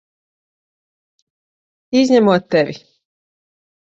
[2.01, 2.75] Izņemot tevi!